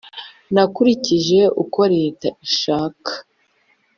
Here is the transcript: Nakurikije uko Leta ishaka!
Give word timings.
Nakurikije 0.53 1.39
uko 1.63 1.79
Leta 1.93 2.27
ishaka! 2.47 3.11